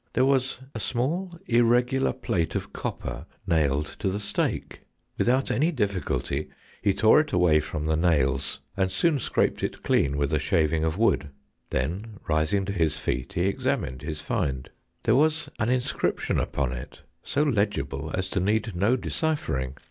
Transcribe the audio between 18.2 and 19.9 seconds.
to need no deciphering.